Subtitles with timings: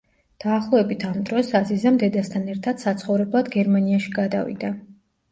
[0.43, 4.73] დაახლოებით ამ დროს, აზიზამ დედასთან ერთად საცხოვრებლად გერმანიაში გადავიდა.